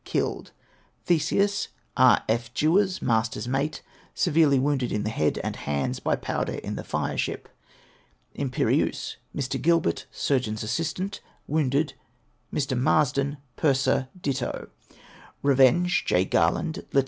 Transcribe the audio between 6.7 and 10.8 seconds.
the fireship. Imperieuse, Mr. Gilbert, Surgeon's